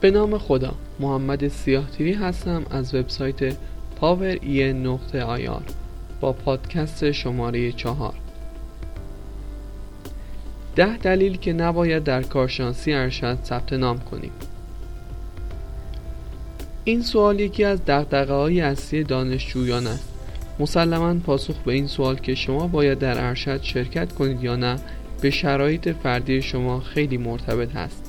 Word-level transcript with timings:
به 0.00 0.10
نام 0.10 0.38
خدا. 0.38 0.74
محمد 1.00 1.48
سیاهتیری 1.48 2.12
هستم 2.12 2.66
از 2.70 2.94
وبسایت 2.94 3.56
پاور 3.96 4.38
ای 4.42 4.72
نقطه 4.72 5.22
آیار 5.22 5.62
با 6.20 6.32
پادکست 6.32 7.10
شماره 7.10 7.72
چهار. 7.72 8.14
ده 10.76 10.96
دلیل 10.96 11.36
که 11.36 11.52
نباید 11.52 12.04
در 12.04 12.22
کارشناسی 12.22 12.92
ارشد 12.92 13.38
ثبت 13.44 13.72
نام 13.72 13.98
کنیم. 13.98 14.32
این 16.84 17.02
سوال 17.02 17.40
یکی 17.40 17.64
از 17.64 17.84
دقدقه 17.84 18.34
های 18.34 18.60
اصلی 18.60 19.04
دانشجویان 19.04 19.86
است. 19.86 20.08
مسلما 20.58 21.14
پاسخ 21.14 21.58
به 21.58 21.72
این 21.72 21.86
سوال 21.86 22.16
که 22.16 22.34
شما 22.34 22.66
باید 22.66 22.98
در 22.98 23.26
ارشد 23.26 23.62
شرکت 23.62 24.12
کنید 24.12 24.44
یا 24.44 24.56
نه 24.56 24.76
به 25.20 25.30
شرایط 25.30 25.88
فردی 25.88 26.42
شما 26.42 26.80
خیلی 26.80 27.18
مرتبط 27.18 27.72
هست. 27.74 28.05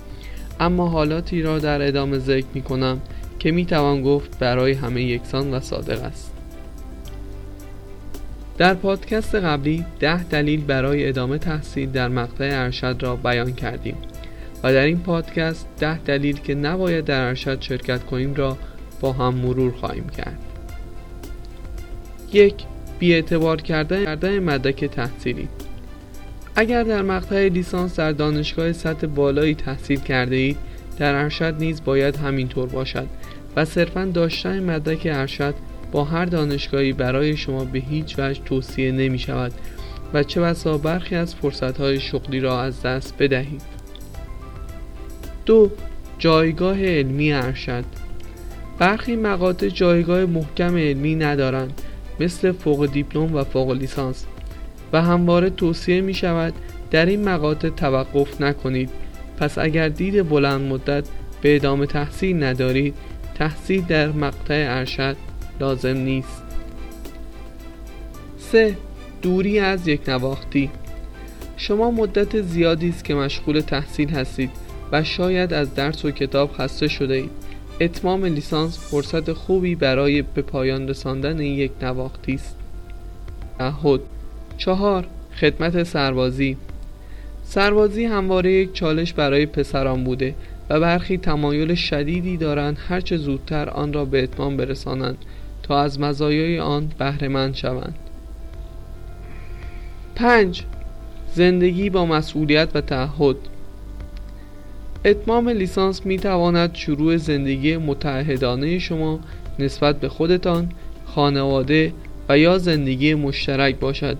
اما 0.59 0.87
حالاتی 0.87 1.41
را 1.41 1.59
در 1.59 1.87
ادامه 1.87 2.17
ذکر 2.17 2.45
می 2.53 2.61
کنم 2.61 3.01
که 3.39 3.51
می 3.51 3.65
توان 3.65 4.01
گفت 4.01 4.39
برای 4.39 4.73
همه 4.73 5.03
یکسان 5.03 5.53
و 5.53 5.59
صادق 5.59 6.03
است. 6.03 6.33
در 8.57 8.73
پادکست 8.73 9.35
قبلی 9.35 9.85
ده 9.99 10.23
دلیل 10.23 10.61
برای 10.61 11.07
ادامه 11.09 11.37
تحصیل 11.37 11.91
در 11.91 12.07
مقطع 12.07 12.49
ارشد 12.51 12.97
را 12.99 13.15
بیان 13.15 13.53
کردیم 13.53 13.97
و 14.63 14.73
در 14.73 14.85
این 14.85 14.99
پادکست 14.99 15.67
ده 15.79 15.97
دلیل 15.97 16.39
که 16.39 16.55
نباید 16.55 17.05
در 17.05 17.21
ارشد 17.21 17.61
شرکت 17.61 18.03
کنیم 18.03 18.33
را 18.33 18.57
با 19.01 19.13
هم 19.13 19.33
مرور 19.33 19.71
خواهیم 19.71 20.09
کرد. 20.09 20.39
یک 22.33 22.55
اعتبار 23.01 23.61
کردن 23.61 24.39
مدرک 24.39 24.85
تحصیلی. 24.85 25.47
اگر 26.59 26.83
در 26.83 27.01
مقطع 27.01 27.47
لیسانس 27.47 27.95
در 27.95 28.11
دانشگاه 28.11 28.73
سطح 28.73 29.07
بالایی 29.07 29.55
تحصیل 29.55 29.99
کرده 29.99 30.35
اید 30.35 30.57
در 30.97 31.15
ارشد 31.15 31.55
نیز 31.59 31.83
باید 31.83 32.15
همینطور 32.15 32.69
باشد 32.69 33.07
و 33.55 33.65
صرفا 33.65 34.05
داشتن 34.05 34.63
مدرک 34.63 35.07
ارشد 35.11 35.55
با 35.91 36.03
هر 36.03 36.25
دانشگاهی 36.25 36.93
برای 36.93 37.37
شما 37.37 37.65
به 37.65 37.79
هیچ 37.79 38.19
وجه 38.19 38.41
توصیه 38.43 38.91
نمی 38.91 39.19
شود 39.19 39.51
و 40.13 40.23
چه 40.23 40.41
بسا 40.41 40.77
برخی 40.77 41.15
از 41.15 41.35
فرصتهای 41.35 41.99
شغلی 41.99 42.39
را 42.39 42.61
از 42.61 42.81
دست 42.81 43.13
بدهید. 43.19 43.61
دو 45.45 45.71
جایگاه 46.19 46.83
علمی 46.85 47.33
ارشد. 47.33 47.83
برخی 48.79 49.15
مقاطع 49.15 49.67
جایگاه 49.67 50.25
محکم 50.25 50.77
علمی 50.77 51.15
ندارند 51.15 51.81
مثل 52.19 52.51
فوق 52.51 52.85
دیپلم 52.85 53.35
و 53.35 53.43
فوق 53.43 53.71
لیسانس. 53.71 54.25
و 54.93 55.01
همواره 55.01 55.49
توصیه 55.49 56.01
می 56.01 56.13
شود 56.13 56.53
در 56.91 57.05
این 57.05 57.29
مقاطع 57.29 57.69
توقف 57.69 58.41
نکنید. 58.41 58.89
پس 59.39 59.57
اگر 59.57 59.89
دید 59.89 60.29
بلند 60.29 60.61
مدت 60.61 61.03
به 61.41 61.55
ادامه 61.55 61.85
تحصیل 61.85 62.43
ندارید 62.43 62.95
تحصیل 63.35 63.81
در 63.81 64.11
مقطع 64.11 64.65
ارشد 64.69 65.17
لازم 65.59 65.97
نیست. 65.97 66.43
3. 68.37 68.77
دوری 69.21 69.59
از 69.59 69.87
یک 69.87 70.09
نواختی. 70.09 70.69
شما 71.57 71.91
مدت 71.91 72.41
زیادی 72.41 72.89
است 72.89 73.03
که 73.03 73.15
مشغول 73.15 73.59
تحصیل 73.59 74.09
هستید 74.09 74.49
و 74.91 75.03
شاید 75.03 75.53
از 75.53 75.75
درس 75.75 76.05
و 76.05 76.11
کتاب 76.11 76.51
خسته 76.53 76.87
شده 76.87 77.13
اید. 77.13 77.31
اتمام 77.81 78.25
لیسانس 78.25 78.79
فرصت 78.79 79.33
خوبی 79.33 79.75
برای 79.75 80.21
به 80.21 80.41
پایان 80.41 80.87
رساندن 80.87 81.39
یک 81.39 81.71
نواختی 81.81 82.33
است. 82.33 82.55
چهار 84.57 85.07
خدمت 85.39 85.83
سربازی. 85.83 86.57
سربازی 87.43 88.05
همواره 88.05 88.51
یک 88.51 88.73
چالش 88.73 89.13
برای 89.13 89.45
پسران 89.45 90.03
بوده 90.03 90.35
و 90.69 90.79
برخی 90.79 91.17
تمایل 91.17 91.75
شدیدی 91.75 92.37
دارند 92.37 92.77
هرچه 92.87 93.17
زودتر 93.17 93.69
آن 93.69 93.93
را 93.93 94.05
به 94.05 94.23
اتمام 94.23 94.57
برسانند 94.57 95.17
تا 95.63 95.81
از 95.81 95.99
مزایای 95.99 96.59
آن 96.59 96.91
بهرهمند 96.99 97.55
شوند. 97.55 97.95
5. 100.15 100.63
زندگی 101.33 101.89
با 101.89 102.05
مسئولیت 102.05 102.69
و 102.73 102.81
تعهد. 102.81 103.35
اتمام 105.05 105.49
لیسانس 105.49 106.05
می 106.05 106.17
تواند 106.17 106.75
شروع 106.75 107.17
زندگی 107.17 107.77
متعهدانه 107.77 108.79
شما 108.79 109.19
نسبت 109.59 109.99
به 109.99 110.09
خودتان، 110.09 110.69
خانواده 111.05 111.93
و 112.29 112.37
یا 112.37 112.57
زندگی 112.57 113.13
مشترک 113.13 113.79
باشد. 113.79 114.17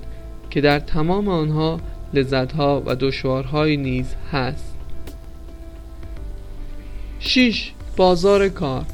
که 0.50 0.62
در 0.62 0.80
تمام 0.80 1.28
آنها 1.28 1.80
لذتها 2.14 2.84
و 2.86 2.96
دشوارهایی 2.96 3.78
نیز 3.78 4.16
هست 4.32 4.76
6. 7.20 7.72
بازار 7.98 8.50
کار 8.50 8.86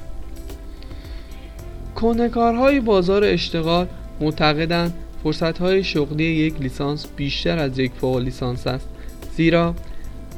کنکارهای 1.95 2.79
بازار 2.79 3.23
اشتغال 3.23 3.87
معتقدند 4.21 4.93
فرصتهای 5.23 5.83
شغلی 5.83 6.23
یک 6.23 6.61
لیسانس 6.61 7.07
بیشتر 7.15 7.59
از 7.59 7.79
یک 7.79 7.91
فوق 7.91 8.17
لیسانس 8.17 8.67
است 8.67 8.89
زیرا 9.35 9.75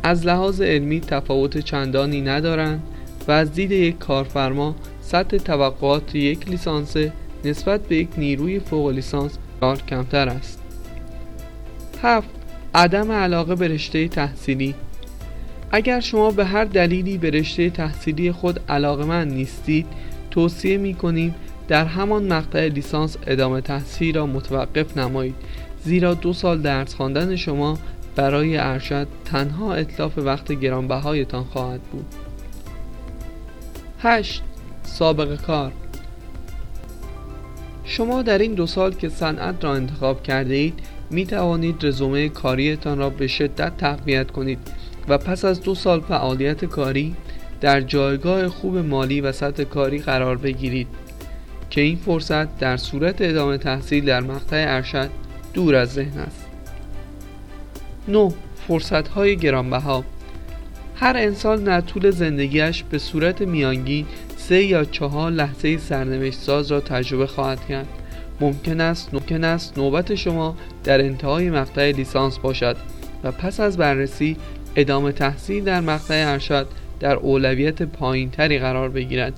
از 0.04 0.26
لحاظ 0.26 0.62
علمی 0.62 1.02
تفاوت 1.02 1.58
چندانی 1.58 2.22
ندارند 2.22 2.84
و 3.28 3.32
از 3.32 3.54
دید 3.54 3.72
یک 3.72 4.00
کارفرما 4.00 4.76
سطح 5.02 5.38
توقعات 5.38 6.16
یک 6.16 6.50
لیسانس 6.50 6.96
نسبت 7.46 7.82
به 7.82 7.96
یک 7.96 8.10
نیروی 8.18 8.60
فوق 8.60 8.90
لیسانس 8.90 9.38
کمتر 9.88 10.30
است 10.30 10.65
7. 12.02 12.30
عدم 12.76 13.12
علاقه 13.12 13.56
به 13.56 13.68
رشته 13.68 14.08
تحصیلی 14.08 14.76
اگر 15.72 16.00
شما 16.00 16.32
به 16.32 16.46
هر 16.46 16.66
دلیلی 16.66 17.18
به 17.18 17.30
رشته 17.30 17.70
تحصیلی 17.70 18.32
خود 18.32 18.60
علاقه 18.70 19.26
نیستید 19.26 19.88
توصیه 20.32 20.78
می 20.78 20.94
کنیم 20.94 21.36
در 21.68 21.86
همان 21.86 22.34
مقطع 22.34 22.68
لیسانس 22.68 23.18
ادامه 23.28 23.62
تحصیل 23.62 24.16
را 24.16 24.26
متوقف 24.26 24.98
نمایید 24.98 25.36
زیرا 25.84 26.14
دو 26.14 26.34
سال 26.34 26.62
درس 26.62 26.96
خواندن 26.96 27.36
شما 27.36 27.78
برای 28.16 28.58
ارشد 28.58 29.08
تنها 29.26 29.74
اطلاف 29.74 30.18
وقت 30.18 30.52
گرانبهایتان 30.52 31.44
خواهد 31.44 31.82
بود 31.82 32.06
8. 34.00 34.44
سابقه 34.84 35.38
کار 35.38 35.72
شما 37.84 38.22
در 38.22 38.38
این 38.38 38.54
دو 38.54 38.68
سال 38.68 38.94
که 38.94 39.10
صنعت 39.10 39.64
را 39.64 39.74
انتخاب 39.74 40.24
کرده 40.24 40.54
اید 40.54 40.80
می 41.10 41.26
توانید 41.26 41.86
رزومه 41.86 42.30
کاریتان 42.30 42.98
را 42.98 43.10
به 43.10 43.28
شدت 43.28 43.78
تقویت 43.78 44.32
کنید 44.32 44.60
و 45.08 45.18
پس 45.18 45.46
از 45.46 45.62
دو 45.62 45.76
سال 45.76 46.02
فعالیت 46.02 46.66
کاری 46.66 47.16
در 47.62 47.82
جایگاه 47.82 48.48
خوب 48.48 48.78
مالی 48.78 49.22
و 49.22 49.32
سطح 49.32 49.64
کاری 49.64 50.00
قرار 50.00 50.38
بگیرید 50.38 50.88
که 51.70 51.82
این 51.82 51.98
فرصت 51.98 52.58
در 52.58 52.78
صورت 52.78 53.16
ادامه 53.22 53.58
تحصیل 53.58 54.06
در 54.06 54.22
مقطع 54.22 54.66
ارشد 54.68 55.10
دور 55.54 55.76
از 55.76 55.94
ذهن 55.94 56.20
است 56.20 56.46
9. 58.08 58.32
فرصت 58.68 59.08
های 59.08 59.38
گرانبها 59.38 60.04
هر 60.96 61.18
انسان 61.18 61.64
در 61.64 61.82
طول 61.82 62.12
زندگیش 62.12 62.84
به 62.84 62.98
صورت 62.98 63.42
میانگین 63.42 64.06
سه 64.38 64.64
یا 64.64 64.84
چهار 64.84 65.32
لحظه 65.32 65.78
سرنوشت 65.78 66.40
ساز 66.40 66.72
را 66.72 66.80
تجربه 66.80 67.28
خواهد 67.28 67.66
کرد 67.66 67.88
ممکن 68.42 68.82
است 68.82 69.14
ممکن 69.14 69.44
است 69.44 69.78
نوبت 69.78 70.16
شما 70.16 70.56
در 70.84 71.02
انتهای 71.02 71.50
مقطع 71.50 71.92
لیسانس 71.92 72.38
باشد 72.38 72.78
و 73.24 73.32
پس 73.32 73.60
از 73.60 73.78
بررسی 73.78 74.38
ادامه 74.76 75.12
تحصیل 75.12 75.64
در 75.64 75.82
مقطع 75.82 76.24
ارشد 76.28 76.68
در 77.00 77.16
اولویت 77.16 77.82
پایین 77.82 78.30
تری 78.30 78.60
قرار 78.60 78.90
بگیرد. 78.90 79.34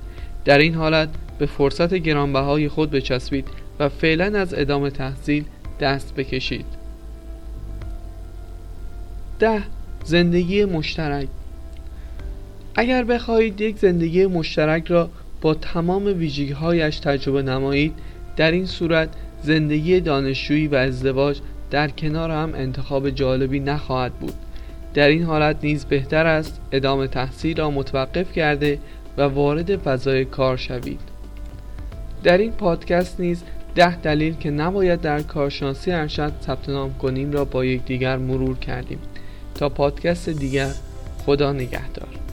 در 0.45 0.57
این 0.57 0.73
حالت 0.73 1.09
به 1.39 1.45
فرصت 1.45 1.93
گرانبهای 1.93 2.69
خود 2.69 2.91
بچسبید 2.91 3.47
و 3.79 3.89
فعلا 3.89 4.39
از 4.39 4.53
ادامه 4.53 4.89
تحصیل 4.89 5.43
دست 5.79 6.15
بکشید. 6.15 6.65
ده 9.39 9.63
زندگی 10.03 10.65
مشترک. 10.65 11.27
اگر 12.75 13.03
بخواهید 13.03 13.61
یک 13.61 13.77
زندگی 13.77 14.25
مشترک 14.25 14.87
را 14.87 15.09
با 15.41 15.53
تمام 15.53 16.05
ویژگیهایش 16.05 16.99
تجربه 16.99 17.41
نمایید 17.41 17.93
در 18.37 18.51
این 18.51 18.65
صورت 18.65 19.09
زندگی 19.41 19.99
دانشجویی 19.99 20.67
و 20.67 20.75
ازدواج 20.75 21.39
در 21.71 21.89
کنار 21.89 22.31
هم 22.31 22.53
انتخاب 22.55 23.09
جالبی 23.09 23.59
نخواهد 23.59 24.13
بود. 24.13 24.33
در 24.93 25.07
این 25.07 25.23
حالت 25.23 25.57
نیز 25.63 25.85
بهتر 25.85 26.25
است 26.25 26.61
ادامه 26.71 27.07
تحصیل 27.07 27.57
را 27.57 27.71
متوقف 27.71 28.31
کرده 28.31 28.79
و 29.17 29.21
وارد 29.21 29.75
فضای 29.75 30.25
کار 30.25 30.57
شوید. 30.57 30.99
در 32.23 32.37
این 32.37 32.51
پادکست 32.51 33.19
نیز 33.19 33.43
ده 33.75 33.95
دلیل 33.95 34.35
که 34.35 34.51
نباید 34.51 35.01
در 35.01 35.21
کارشناسی 35.21 35.91
ارشد 35.91 36.33
ثبت 36.41 36.69
نام 36.69 36.93
کنیم 36.93 37.31
را 37.31 37.45
با 37.45 37.65
یکدیگر 37.65 38.17
مرور 38.17 38.57
کردیم. 38.57 38.99
تا 39.55 39.69
پادکست 39.69 40.29
دیگر 40.29 40.71
خدا 41.25 41.53
نگهدار. 41.53 42.26